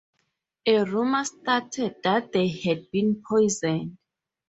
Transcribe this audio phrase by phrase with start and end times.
[0.65, 3.99] A rumour started that they had been poisoned.